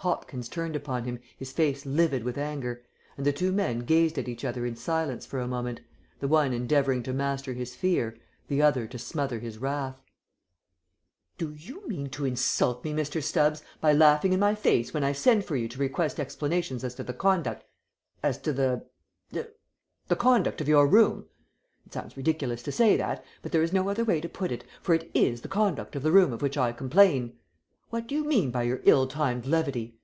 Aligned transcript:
Hopkins 0.00 0.48
turned 0.48 0.74
upon 0.76 1.04
him, 1.04 1.18
his 1.36 1.52
face 1.52 1.84
livid 1.84 2.24
with 2.24 2.38
anger, 2.38 2.82
and 3.18 3.26
the 3.26 3.34
two 3.34 3.52
men 3.52 3.80
gazed 3.80 4.18
at 4.18 4.28
each 4.28 4.46
other 4.46 4.64
in 4.64 4.74
silence 4.74 5.26
for 5.26 5.40
a 5.40 5.46
moment, 5.46 5.82
the 6.20 6.26
one 6.26 6.54
endeavouring 6.54 7.02
to 7.02 7.12
master 7.12 7.52
his 7.52 7.74
fear, 7.74 8.16
the 8.48 8.62
other 8.62 8.86
to 8.86 8.98
smother 8.98 9.40
his 9.40 9.58
wrath. 9.58 10.00
"Do 11.36 11.52
you 11.52 11.86
mean 11.86 12.08
to 12.12 12.24
insult 12.24 12.82
me, 12.82 12.94
Mr. 12.94 13.22
Stubbs, 13.22 13.62
by 13.82 13.92
laughing 13.92 14.32
in 14.32 14.40
my 14.40 14.54
face 14.54 14.94
when 14.94 15.04
I 15.04 15.12
send 15.12 15.44
for 15.44 15.54
you 15.54 15.68
to 15.68 15.78
request 15.78 16.18
explanations 16.18 16.82
as 16.82 16.94
to 16.94 17.04
the 17.04 17.12
conduct 17.12 17.66
as 18.22 18.38
to 18.38 18.54
the 18.54 18.86
er 19.36 19.48
the 20.08 20.16
conduct 20.16 20.62
of 20.62 20.68
your 20.68 20.86
room? 20.86 21.26
It 21.84 21.92
sounds 21.92 22.16
ridiculous 22.16 22.62
to 22.62 22.72
say 22.72 22.96
that, 22.96 23.22
but 23.42 23.52
there 23.52 23.62
is 23.62 23.74
no 23.74 23.90
other 23.90 24.04
way 24.04 24.22
to 24.22 24.30
put 24.30 24.50
it, 24.50 24.64
for 24.80 24.94
it 24.94 25.10
is 25.12 25.42
the 25.42 25.48
conduct 25.48 25.94
of 25.94 26.02
the 26.02 26.10
room 26.12 26.32
of 26.32 26.40
which 26.40 26.56
I 26.56 26.72
complain. 26.72 27.36
What 27.90 28.06
do 28.06 28.14
you 28.14 28.22
mean 28.22 28.52
by 28.52 28.62
your 28.62 28.82
ill 28.84 29.08
timed 29.08 29.46
levity?" 29.46 29.96